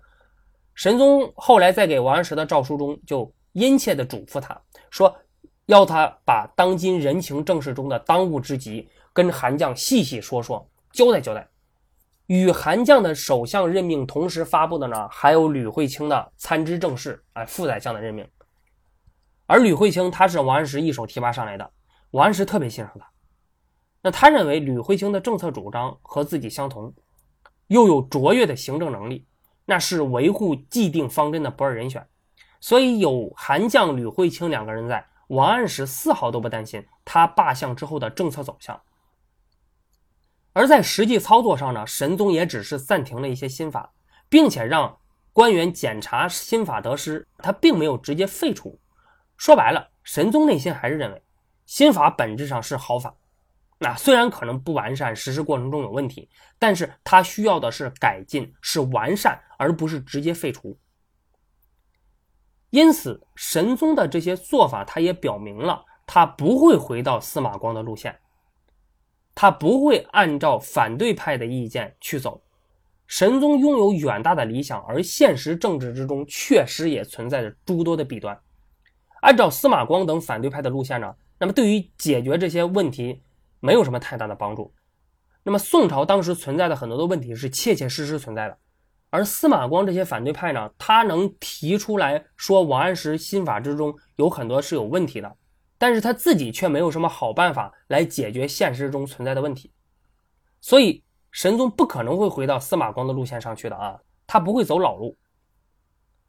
[0.75, 4.61] 神宗后来在给王安石的诏书中，就殷切地嘱咐他
[4.91, 5.17] 说，
[5.67, 11.49] 要他把当今人情政事中的当务之急跟韩将细细说说，交代交代。
[12.27, 18.27] 与韩将的首相任命同时发布的呢，还有吕惠卿的参知政事，哎，副宰相的任命。
[19.47, 21.71] 而吕惠卿他是王安石一手提拔上来的，
[22.13, 23.07] 王安石特别欣赏他。
[24.01, 26.93] 那他认为吕惠卿的政策主张和自己相同，
[27.67, 29.27] 又有卓越的行政能力，
[29.67, 32.07] 那是维护既定方针的不二人选。
[32.61, 38.81] 所以有韩将、吕惠卿两个人在，王安石丝毫都不担心他罢相之后的政策走向。
[40.53, 43.93] 而在实际操作上呢，神宗也只是暂停了一些新法，
[44.29, 44.99] 并且让
[45.33, 48.79] 官员检查新法得失，他并没有直接废除。
[49.37, 51.23] 说白了，神宗内心还是认为
[51.67, 53.17] 新法本质上是好法，
[53.79, 60.79] 那虽然可能不完善，实施过程中有问题，但是他需要的是改进，是完善，而不是直接废除。
[62.75, 68.19] 因此，神宗的这些做法，他也表明了他不会回到司马光的路线，
[69.33, 72.43] 他不会按照反对派的意见去走。
[73.07, 78.37] 神宗拥有远大的理想，而现实政治之中确实也存在着诸多的弊端。
[79.21, 83.23] 按照司马光等反对派的路线呢，那么对于解决这些问题
[83.61, 84.75] 没有什么太大的帮助。
[85.45, 88.59] 那么宋朝当时存在的很多的问题是切切实实存在的，
[89.15, 95.37] 而司马光这些反对派呢，他能提出来说王安石新法之中有很多是有问题的，
[95.79, 99.71] 但是他自己却没有什么好办法来解决现实中存在的问题，
[100.61, 101.01] 所以
[101.31, 103.97] 神宗不可能会回到司马光的路线上去的啊，
[104.27, 105.17] 他不会走老路。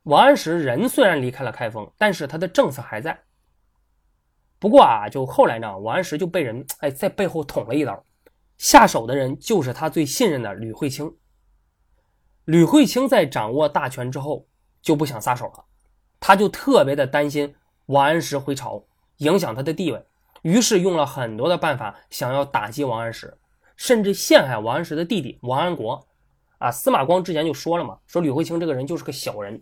[0.04, 3.20] 王安石人虽然离开了开封，但是他的政策还在。
[4.60, 8.06] 不过啊，就后来呢，王安石就被人哎在背后捅了一刀，
[8.60, 11.12] 下手的人就是他最信任的吕惠卿。
[12.46, 14.46] 吕惠卿在掌握大权之后
[14.82, 15.66] 就不想撒手了，
[16.20, 17.54] 他就特别的担心
[17.88, 18.84] 王安石回朝
[19.18, 20.06] 影响他的地位，
[20.44, 23.38] 于是用了很多的办法想要打击王安石，
[23.76, 26.06] 甚至陷害王安石的弟弟王安国。
[26.58, 29.62] 啊，司马光之前就说了嘛，说吕惠卿这个人就是个小人。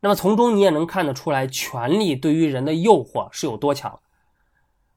[0.00, 3.98] 那么从中你也能看得出来，权力对于人的诱惑是有多强。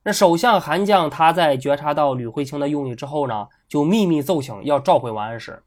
[0.02, 5.62] 那首相韩绛他在觉察到吕惠卿的用意之后呢，就秘密奏请要召回王安石。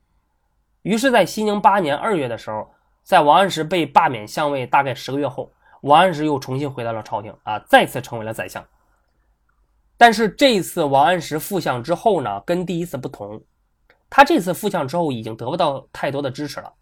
[0.83, 2.69] 于是，在熙宁八年二月的时候，
[3.03, 8.65] 在王安石被罢免相位大概十个月后，王安石又重新回到了朝廷啊，再次成为了宰相。
[9.97, 13.43] 但是这一次王安石复相之后呢，跟第一次不同，
[14.09, 16.73] 他这次复相之后已经得不到太多的支持了。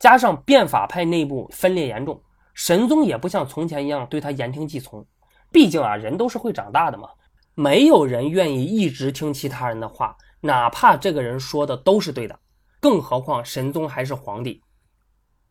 [0.00, 2.20] 加上变法派内部分裂严重，
[2.54, 5.06] 神宗也不像从前一样对他言听计从。
[5.52, 7.08] 毕竟啊，人都是会长大的嘛，
[7.54, 12.38] 没有人愿意一直听其他人的话，哪怕这个人说的都是对的。
[12.80, 14.62] 更何况神宗还是皇帝。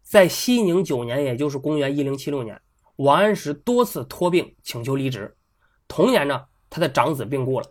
[0.03, 2.59] 在熙宁九年，也就是公元一零七六年，
[2.97, 5.35] 王安石多次托病请求离职。
[5.87, 7.67] 同年呢，他的长子病故了，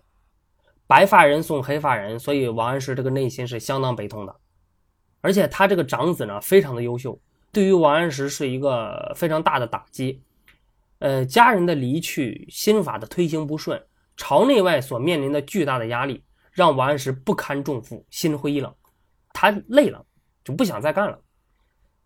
[0.86, 4.36] 白发人送黑发人，所以王安石这个内心是相当悲痛的。
[5.22, 7.18] 而且他这个长子呢，非常的优秀，
[7.50, 10.22] 对于王安石是一个非常大的打击。
[10.98, 13.82] 呃，家人的离去，新法的推行不顺，
[14.16, 18.74] 朝内外所面临的巨大的压力，让王安石不堪重负，心灰意冷，
[19.38, 20.02] 他累了，
[20.42, 21.20] 就不想再干了。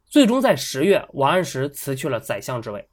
[0.06, 2.88] 最终在十月，王安石辞去了宰相之位，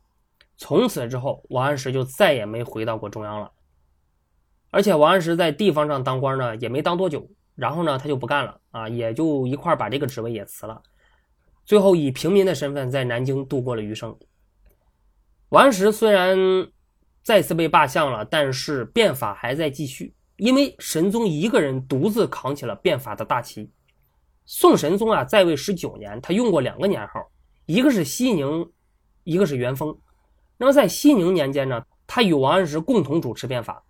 [0.58, 3.52] 从此之后，王安石就再也没回到过中央了。
[4.70, 7.28] 而且王安石在地方上当官呢，也没当多久。
[7.56, 10.80] 然后呢，他就不干了啊，也就一块把这个职位也辞了，
[11.66, 14.16] 最后以平民的身份在南京度过了余生。
[15.50, 16.38] 王安石虽然
[17.24, 23.72] 再次被罢相了，但是变法还在继续，因为神宗一个人独自扛起了变法的大旗。
[24.50, 27.30] 宋神宗啊，在位十九年，他用过两个年号，
[27.66, 28.72] 一个是熙宁，
[29.26, 29.96] 一个是元丰。
[30.56, 33.84] 那么在熙宁年间呢，他与王安石共同主持变法，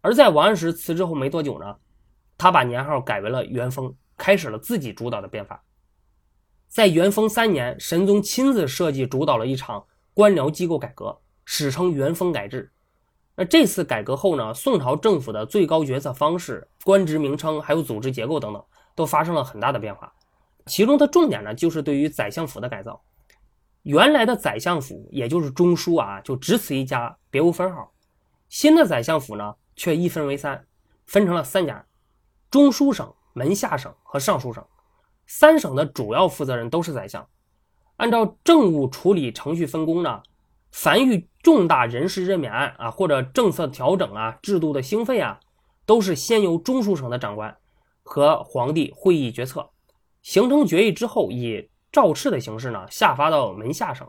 [0.00, 1.76] 而在王安石辞职后没多久呢。
[2.38, 5.64] 他把年号改为了元丰，开始了自己主导的变法。
[6.68, 9.84] 在元丰三年，神宗亲自设计主导了一场
[10.14, 12.70] 官僚机构改革，史称元丰改制。
[13.34, 20.12] 那这次改革后呢，宋朝政府的最高决策方式、官职名称还有组织结构等等，都发生了很大的变化。
[20.66, 23.02] 其中的重点呢，就是对于宰相府的改造。
[23.82, 27.92] 原来的宰相府也就是中书啊，就只此一家，别无分号。
[28.48, 30.66] 新的宰相府呢，却一分为三，
[31.06, 31.84] 分成了三家。
[32.50, 34.64] 中书省、门下省和尚书省，
[35.26, 37.28] 三省的主要负责人都是宰相。
[37.96, 40.22] 按照政务处理程序分工呢，
[40.72, 45.40] 凡遇重大人事任免案啊，或者政策调整啊、制度的兴废啊，
[45.84, 47.54] 都是先由中书省的长官
[48.04, 49.68] 和皇帝会议决策，
[50.22, 54.08] 形成决议之后，以诏敕的形式呢下发到门下省，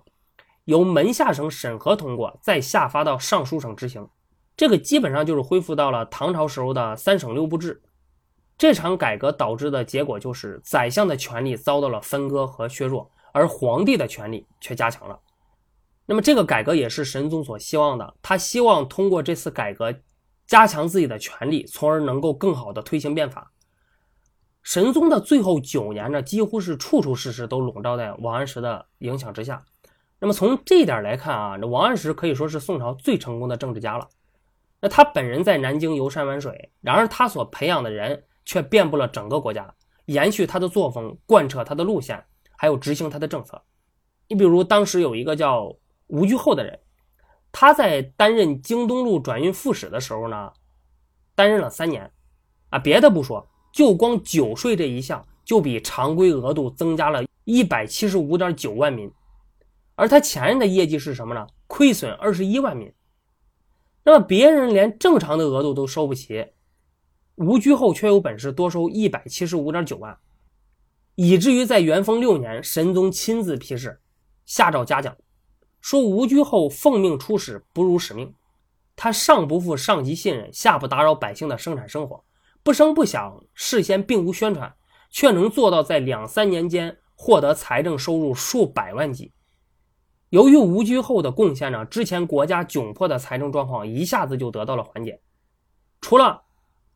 [0.66, 4.08] 由门下省审核通过，再下发到尚书省执行。
[4.56, 7.82] 这个基本上就是恢复到了唐朝时候的三省六部制。
[8.58, 13.10] 这场改革导致的结果就是宰相的权力遭到了分割和削弱。
[13.34, 15.20] 而皇帝的权力却加强了，
[16.06, 18.14] 那么这个改革也是神宗所希望的。
[18.22, 19.94] 他希望通过这次改革，
[20.48, 23.52] 加强自己的权力，从而能够更好的推行变法。
[24.66, 29.64] 神宗的最后九年呢，几乎是处处事事都笼罩在王安石的影响之下。
[30.20, 34.10] 那么从这一点来看啊，这王安石可以说是宋朝最成功的政治家了。
[34.82, 39.74] 那他本人在南京游山玩水，然而他所培养的人却遍布了整个国家，
[40.08, 42.26] 延续他的作风，贯彻他的路线。
[42.58, 43.62] 还有执行他的政策，
[44.30, 45.76] 你比如当时有一个叫
[46.08, 46.80] 吴居厚的人，
[47.52, 50.54] 他在担任京东路转运副使的时候呢，
[51.36, 52.10] 担任了三年，
[52.70, 59.12] 啊，别的不说，就光酒税这一项就比常规额度增加了一百七十五点九万民，
[59.96, 61.46] 而他前任的业绩是什么呢？
[61.68, 62.90] 亏损二十一万民。
[64.06, 66.48] 那么别人连正常的额度都收不起，
[67.36, 70.18] 吴居厚却有本事多收一百七十五点九万。
[71.16, 74.00] 以至于在元丰六年，神宗亲自批示，
[74.46, 75.14] 下诏嘉奖，
[75.82, 78.34] 说吴居厚奉命出使，不辱使命。
[78.96, 82.24] 他上不负上级信任，下不打扰百姓的生产生活，
[82.66, 84.76] 不声不响，事先并无宣传，
[85.12, 89.32] 却能做到在两三年间获得财政收入数百万计。
[90.30, 95.22] 由于吴居后的贡献呢，之前国家窘迫的财政状况一下子就得到了缓解，
[96.02, 96.42] 除了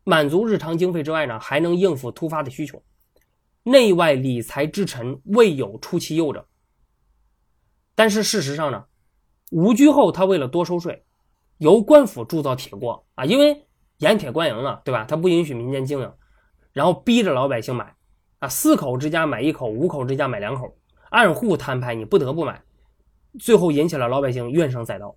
[0.02, 2.82] 满足日常经费之外呢，还能应付突发的需求。
[3.62, 6.48] 内外理财之臣未有出其右者。
[7.94, 8.86] 但是事实上呢，
[9.52, 11.04] 吴居后他为了多收税，
[11.58, 13.68] 由官府铸造铁锅啊，因为
[14.00, 15.04] 盐铁官营啊，对吧？
[15.04, 16.12] 他不允许民间经营，
[16.72, 17.94] 然后逼着老百姓买
[18.38, 20.74] 啊，四口之家买一口，五口之家买两口，
[21.10, 22.62] 按户摊派，你不得不买，
[23.38, 25.16] 最后引起了老百姓怨声载道。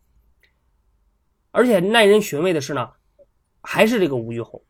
[1.52, 2.89] 而且耐人寻味的是呢，
[3.62, 4.63] 还是这个吴玉厚，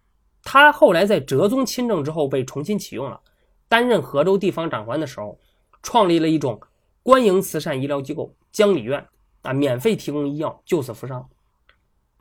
[0.43, 3.19] 他后来在哲宗亲政之后被重新启用了。
[3.67, 5.39] 担任河州地方长官的时候，
[5.81, 6.61] 创立了一种
[7.01, 9.03] 官营慈善医疗机构——江里院，
[9.41, 11.27] 啊，免费提供医药，救死扶伤。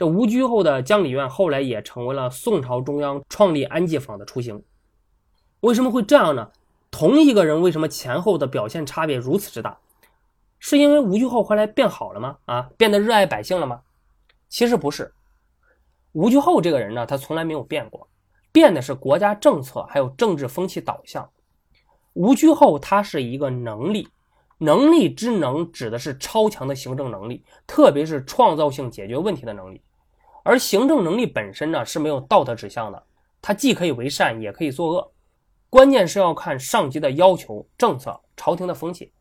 [0.03, 4.61] 这吴居后的江里院后来也成为了宋朝中央创立安济坊的雏形。
[5.61, 6.51] 为什么会这样呢？
[6.91, 9.79] 同一个人为什么前后的表现差别如此之大？
[10.59, 12.39] 是因为吴居后后来变好了吗？
[12.47, 13.83] 啊，变得热爱百姓了吗？
[14.49, 15.15] 其实不是。
[16.11, 18.09] 吴居后这个人呢，他从来没有变过，
[18.51, 21.31] 变的是国家政策还有政治风气导向。
[22.15, 24.09] 吴居后他是一个能力，
[24.59, 29.81] 能力之能指的是超强的行政能力，特别是创造性解决问题的能力。
[30.43, 33.03] 而行政能力本身呢是没有道德指向的，
[33.41, 35.13] 它既可以为善，也可以作恶，
[35.71, 39.13] 关键是要看上级的要求、政策、朝廷的风气。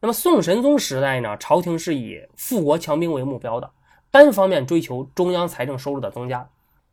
[0.00, 3.70] 那么宋神宗时代呢，朝廷是以富国强兵为目标的，
[4.10, 6.48] 单方面追求中央财政收入的增加。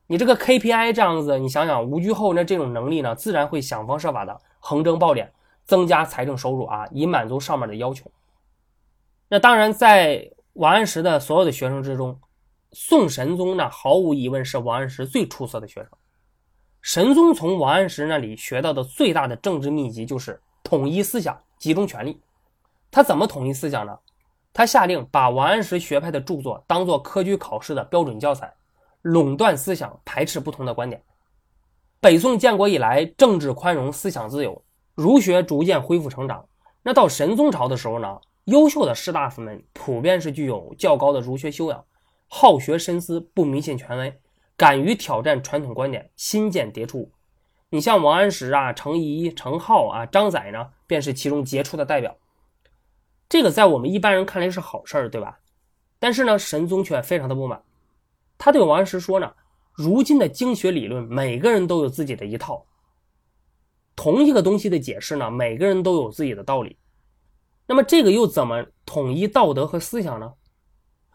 [0.07, 4.39] 你这个 KPI 这样子，你想想吴居厚那这种能力呢，自然会想方设法的。
[4.65, 5.27] 横征暴敛，
[5.65, 8.09] 增加财政收入啊，以满足上面的要求。
[9.27, 12.17] 那当然，在王安石的所有的学生之中，
[12.73, 15.89] 宋神宗呢，毫无疑问是王安石最出色的学生。
[16.81, 22.19] 神宗从王安石那里学到的最大的政治秘籍就是统一思想，集中权力。
[22.91, 23.97] 他怎么统一思想呢？
[24.51, 28.53] 他下令把王安石学派的著作当做科举考试的标准教材，
[29.01, 31.01] 垄断思想，排斥不同的观点。
[31.99, 36.45] 北宋建国以来，政治宽容，思想自由，儒学逐渐恢复成长。
[36.81, 41.83] 那到神宗朝的时候呢，优秀的士大夫们普遍是具有较高的儒学修养，
[42.27, 44.19] 好学深思，不迷信权威，
[44.57, 47.11] 敢于挑战传统观点，新见迭出。
[47.69, 52.15] 你像王安石啊、程颐、程颢啊、张载呢，便是其中杰出的代表。
[53.27, 55.39] 这个在我们一般人看来是好事儿，对吧？
[55.99, 57.63] 但是呢，神宗却非常的不满，
[58.37, 59.33] 他对王安石说呢。
[59.75, 62.63] 如今的经学理论，每个人都有自己的一套。
[63.95, 66.77] 同一个东西的解释呢，每个人都有自己的道理。
[67.65, 70.31] 那么这个又怎么统一道德和思想呢？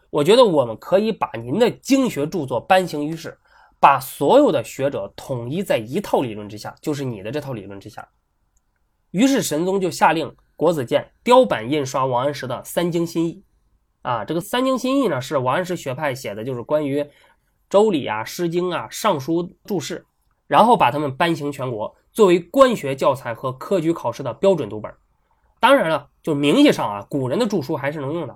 [0.09, 3.37] 我觉得我们可以把您的经学著作颁行于世，
[3.79, 8.07] 把所有的学者统一在一套理论之下，就是你的这套理论之下。
[9.11, 13.43] 于是神宗就下令国子监雕版印刷王安石的《三经新义》。
[14.09, 17.05] 啊，这个《三经新义》呢，是王安石学派写的，就是关于。
[17.69, 20.03] 周礼啊，诗经啊，尚书注释，
[20.47, 24.91] 然后把他们颁行全国，作为官学教材和科举考试的标准读本。
[25.59, 28.35] 当然了，就名义上啊，古人的著书还是能用的。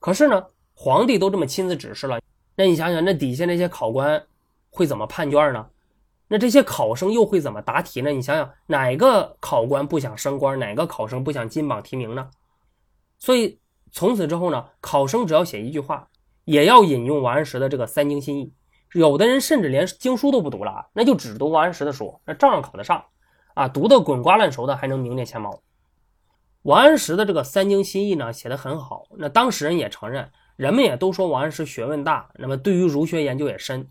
[0.00, 0.44] 可是呢，
[0.74, 2.20] 皇帝都这么亲自指示了，
[2.56, 4.24] 那你想想，那底下那些考官
[4.70, 5.66] 会怎么判卷呢？
[6.28, 8.10] 那这些考生又会怎么答题呢？
[8.10, 10.58] 你想想，哪个考官不想升官？
[10.58, 12.30] 哪个考生不想金榜题名呢？
[13.18, 13.58] 所以
[13.90, 16.08] 从此之后呢，考生只要写一句话，
[16.44, 18.52] 也要引用王安石的这个三经新义。
[18.94, 23.04] 有的人甚至连经书都不读了，那就只读王安石的书，那照样考得上
[23.54, 23.68] 啊！
[23.68, 25.60] 读的滚瓜烂熟的，还能名列前茅。
[26.62, 29.04] 王安石的这个三经新义呢，写得很好。
[29.16, 33.88] 那当事人也承认，人们也都说王安石学问大，那么对于儒学研究也深。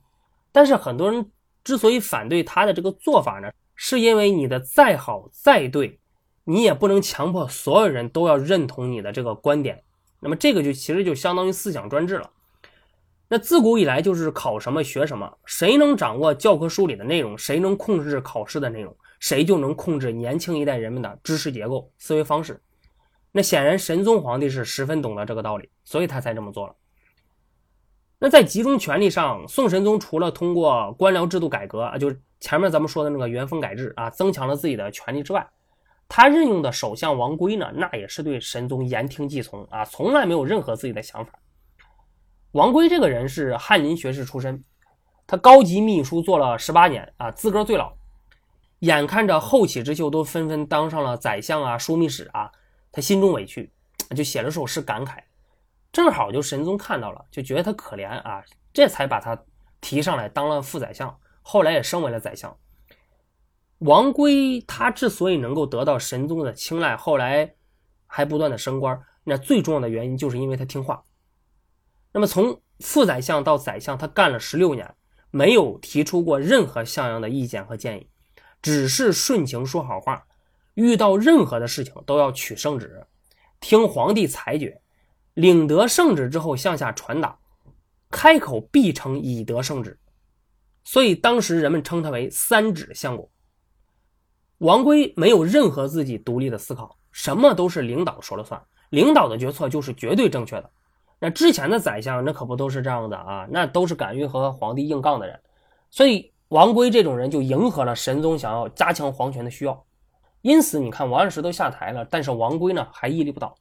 [0.51, 1.30] 但是很多人。
[1.64, 5.99] 之所以反对他的这个做法呢，是因为你的再好再对，
[6.43, 9.84] 你也不能强迫所有人都要认同你的这个观点。
[10.20, 12.32] 那么这个就其实就相当于思想专制了。
[13.28, 22.59] 那自古以来就是考什么学什么，谁能掌握教科书里的内容，谁能控制考试的内容，谁就能控制年轻一代人们的知识结构、思维方式。
[23.32, 26.75] 那显然神宗皇帝是十分懂得这个道理，所以他才这么做了。
[28.19, 35.47] 那在集中权力上，宋神宗除了通过官僚制度改革啊，就是前面咱们说的那个元丰改制啊，增强了自己的权力之外，
[36.07, 41.32] 他任用的首相王圭呢，那也是对神宗言听计从啊，从来没有任何自己的想法。
[42.51, 44.61] 王圭这个人是翰林学士出身，
[45.25, 47.93] 他高级秘书做了十八年啊，资格最老。
[48.79, 52.51] 眼看着后起之秀都纷纷当上了宰相啊、枢密使啊，
[52.91, 53.71] 他心中委屈，
[54.15, 55.19] 就写了首诗感慨。
[55.91, 59.43] 正好就神宗看到了，就觉得他可怜啊，这才把他
[59.81, 62.57] 提上来当了副宰相，后来也升为了宰相。
[63.79, 67.55] 王圭他之所以能够得到神宗的青睐，后来
[68.07, 71.03] 还不断的升官，那最重要的原因就是因为他听话。
[72.13, 74.93] 那么从副宰相到宰相，他干了十六年，
[75.29, 78.07] 没有提出过任何像样的意见和建议，
[78.61, 80.25] 只是顺情说好话，
[80.74, 83.05] 遇到任何的事情都要取圣旨，
[83.59, 84.82] 听皇帝裁决。
[85.34, 87.39] 领得圣旨之后，向下传达，
[88.09, 89.97] 开口必称以得圣旨，
[90.84, 93.32] 所以当时人们称他为三旨相国。
[94.57, 100.69] 王圭没有任何自己独立的思考，什么都是领导说了算，领导的决策就是绝对正确的。
[101.17, 103.47] 那之前的宰相那可不都是这样的啊？
[103.49, 105.39] 那都是敢于和皇帝硬杠的人，
[105.89, 109.86] 所以王圭这种人就迎合了神宗想要加强皇权的需要。
[110.41, 113.55] 因此，你看王安石都下台了，但是王圭呢还屹立不倒。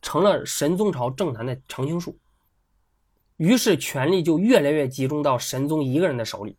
[0.00, 2.16] 成了神宗朝政坛的常青树，
[3.36, 6.56] 于是权力就越来越集中到神宗一个人的手里。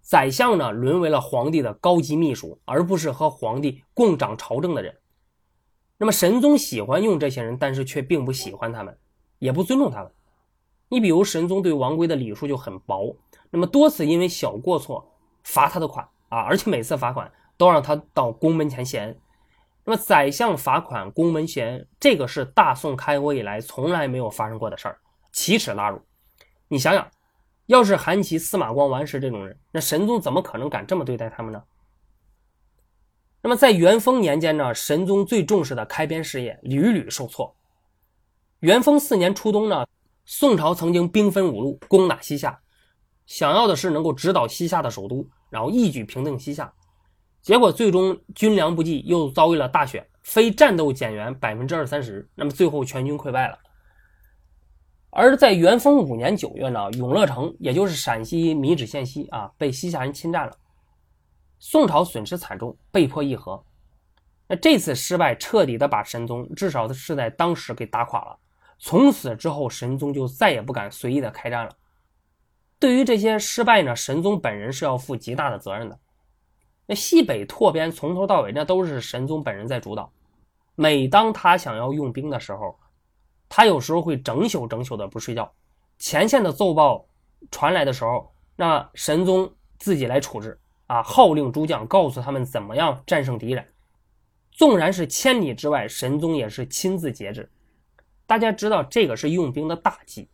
[0.00, 4.96] 宰相呢，沦为了皇帝的高级秘书，而不是和皇帝共掌朝政的人。
[5.96, 8.96] 那么神宗喜欢用这些人，但是却并不喜欢他们，
[9.40, 10.12] 也不尊重他们。
[10.88, 13.16] 你比如神宗对王圭的礼数就很薄，
[13.50, 19.20] 那么多次因为小过错罚他的款啊，而且每次罚款都让他到宫门前谢恩。
[19.84, 24.98] 那么宰相罚款宫门衔，这个是大宋开国以来从来没有发生过的事儿，
[25.32, 26.00] 奇耻大辱。
[26.68, 27.10] 你想想，
[27.66, 31.62] 要是韩琦、司马光、王石这种人，那神宗怎么可能敢这么对待他们呢？
[33.40, 37.56] 那么在元丰年间呢，神宗最重视的开边事业屡屡受挫。
[38.60, 39.86] 元丰四年初冬呢，
[40.26, 42.60] 宋朝曾经兵分五路攻打西夏，
[43.24, 46.70] 想要的是能够直捣西夏的首都，然后一举平定西夏。
[47.48, 53.58] 结果最终军粮不济，又遭遇了大选，非战斗减员百分之二三十，那么最后全军溃败了。
[55.08, 60.54] 而在元丰五年九月呢，永乐城也就是陕西米脂县西啊，被西夏人侵占了，
[61.58, 63.64] 宋朝损失惨重，被迫议和。
[64.46, 68.38] 那这次失败彻底的把神宗至少是在当时给打垮了。
[68.78, 71.72] 从此之后，神宗就再也不敢随意的开战了。
[72.78, 75.98] 对于这些失败呢，神宗本人是要负极大的责任的。
[76.90, 80.10] 那西北拓边从头到尾，那都是神宗本人在主导。
[80.74, 82.74] 每当他想要用兵的时候，
[83.46, 85.52] 他有时候会整宿整宿的不睡觉。
[85.98, 87.04] 前线的奏报
[87.50, 93.62] 传来的时候，那神宗自己来处置啊，号令诸将，告诉他们怎么样战胜敌人。
[94.50, 97.50] 纵然是千里之外，神宗也是亲自节制。
[98.26, 100.26] 大家知道这个是用兵的大忌。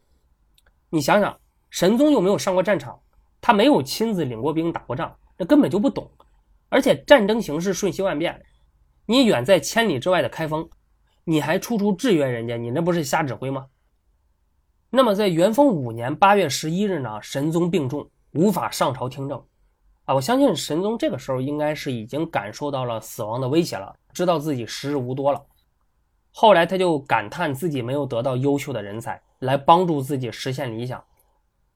[0.89, 1.37] 你想想，
[1.69, 3.01] 神宗又没有上过战场，
[3.41, 6.09] 他没有亲自领过兵打过仗，那根本就不懂。
[6.69, 8.43] 而且战争形势瞬息万变，
[9.07, 10.69] 你远在千里之外的开封，
[11.25, 13.67] 你还处处制约人家，你那不是瞎指挥吗？
[14.91, 19.45] 那么在元丰五年八月十一日呢，神宗病重，无法上朝听政。
[20.05, 25.43] 啊，我相信神宗这个时候应该是已经感受到了死亡的威胁了，知道自己时日无多了。
[26.31, 31.03] 后来他就感叹自己没有得到优秀的人才来帮助自己实现理想，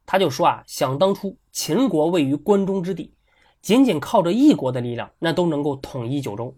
[0.04, 3.14] 他就说啊，想当初秦国位于关中之地。
[3.60, 6.56] 仅仅靠着一国的力量，那都能够统一九州。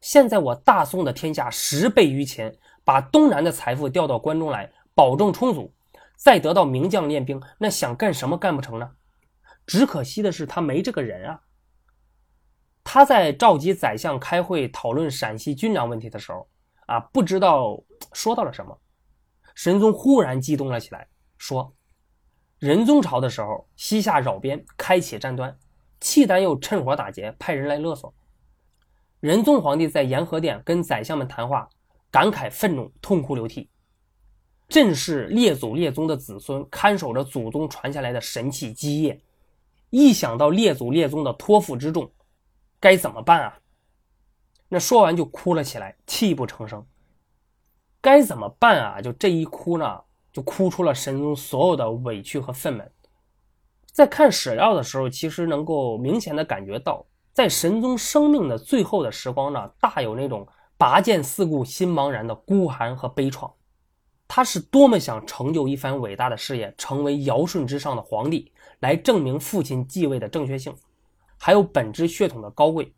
[0.00, 2.52] 现在我大宋的天下十倍于秦，
[2.84, 5.72] 把东南的财富调到关中来，保证充足，
[6.16, 8.90] 再得到名将练兵，那想干什么干不成呢？
[9.66, 11.40] 只可惜的是，他没这个人啊。
[12.82, 16.48] 他在召集宰相开会讨论陕西军粮问题的时候，
[16.86, 17.78] 啊，不知道
[18.12, 18.80] 说到了什么。
[19.54, 21.74] 神宗忽然激动了起来，说
[22.58, 25.58] ：“仁宗朝的时候，西夏扰边，开启战端，
[26.00, 28.12] 契丹又趁火打劫，派人来勒索。
[29.20, 31.68] 仁宗皇帝在延和殿跟宰相们谈话，
[32.10, 33.68] 感慨愤怒，痛哭流涕。
[34.68, 39.20] 朕是列祖列宗的子孙，看守着祖宗传下来的神器基业，
[39.90, 42.10] 一想到列祖列宗的托付之重。”
[42.78, 43.58] 该怎么办啊？
[44.68, 46.86] 那说完就哭了起来，泣不成声。
[48.00, 49.00] 该怎么办啊？
[49.00, 50.00] 就这一哭呢，
[50.32, 52.88] 就哭出了神宗所有的委屈和愤懑。
[53.98, 60.46] 在看史料的时候，其实能够明显的感觉到，在神宗生命的最后的时光呢，大有那种
[60.76, 63.50] 拔剑四顾心茫然的孤寒和悲怆。
[64.28, 70.72] 他是多么想成就一番伟大的事业，成为尧舜之上的皇帝，来证明父亲继位的正确性。
[71.36, 72.94] 还有本支血统的高贵，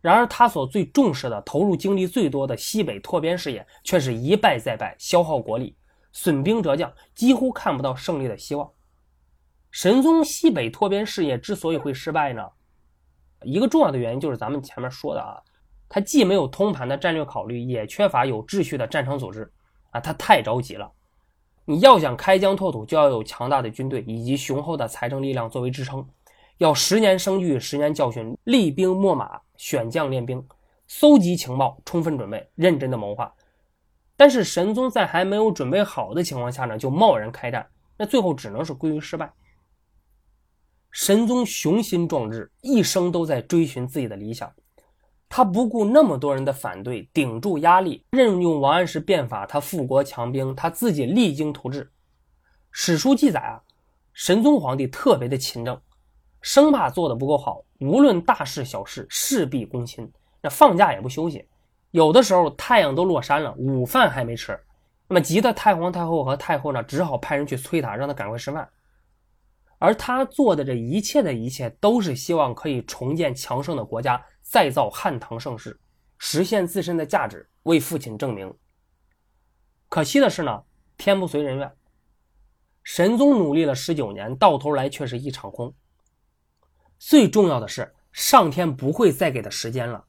[0.00, 5.74] 然而他所最重视的、投入精力最多的西北拓边事业，却是一败再败，消耗国力，
[6.12, 8.70] 损兵折将，几乎看不到胜利的希望。
[9.70, 12.42] 神宗西北拓边事业之所以会失败呢，
[13.42, 15.40] 一个重要的原因就是咱们前面说的啊，
[15.88, 19.50] 他既没有通盘的战略考虑，也缺乏有秩序的战场组织
[19.90, 20.90] 啊，他太着急了。
[21.64, 26.06] 你要想开疆拓土，就要有强大的军队以及雄厚的财政力量作为支撑。
[26.56, 30.42] 要十年生育，十年教训，厉兵秣马，选将练兵，
[30.86, 33.32] 搜集情报，充分准备，认真的谋划。
[34.16, 39.30] 但是神宗在还没有准备好的情况下呢，就贸然开战，那最后只能是归于失败。
[40.90, 44.50] 神宗雄心壮志，一生都在追寻自己的理想，
[45.28, 51.90] 他不顾那么多人的反对，顶住压力，任用王安石变法，他富国强兵，他自己励精图治。
[52.70, 53.60] 史书记载啊，
[54.12, 55.80] 神宗皇帝特别的勤政。
[56.40, 60.10] 生怕做的不够好，无论大事小事，事必躬亲。
[60.40, 61.44] 那放假也不休息，
[61.90, 64.58] 有的时候太阳都落山了，午饭还没吃，
[65.08, 68.68] 那么急得太皇太后和太后呢，只好派人去催他，让他赶快吃饭。
[69.78, 75.78] 而他做的这一切的一切，都是希望可以重建强盛的国家，再造汉唐盛世，
[76.18, 78.52] 实现自身的价值，为父亲证明。
[79.88, 80.64] 可惜的是呢，
[80.96, 81.72] 天不随人愿，
[82.82, 85.72] 神宗努力了十九年，到头来却是一场空。
[86.98, 90.04] 最重要的是，上天不会再给他时间了。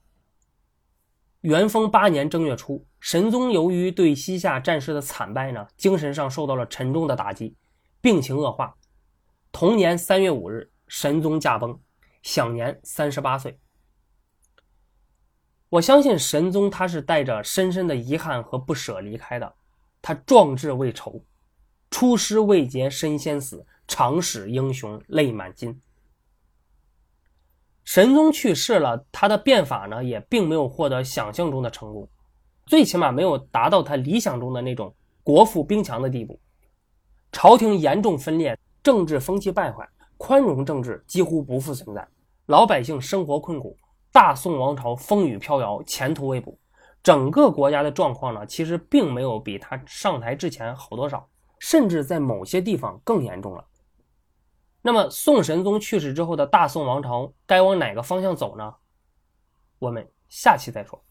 [1.41, 7.55] 元丰八年正月初，神宗由于对西夏战事的惨败呢，精神上受到了沉重的打击，
[8.01, 8.76] 病情恶化。
[9.60, 11.78] 同年三月五日，神宗驾崩，
[12.24, 13.60] 享年三十八岁。
[15.68, 19.53] 我相信神宗他是带着深深的遗憾和不舍离开的。
[20.01, 21.22] 他壮志未酬，
[21.91, 25.78] 出师未捷身先死，长使英雄泪满襟。
[27.84, 32.07] 神宗去世了，他的变法呢也并没有获得想象中的成功，
[32.66, 36.39] 最起码没有达到他理想中的那种国富兵强的地步。
[37.34, 42.07] 朝廷严重分裂，政治风气败坏，宽容政治几乎不复存在，
[42.45, 43.77] 老百姓生活困苦，
[44.11, 46.57] 大宋王朝风雨飘摇，前途未卜。
[47.01, 51.27] 整个国家的状况呢，其实并没有比他上台之前好多少，
[51.59, 53.65] 甚至在某些地方更严重了。
[54.82, 58.75] 那么，宋神宗去世之后的大宋王朝该往哪个方向走呢？
[59.77, 61.01] 我们下期再说。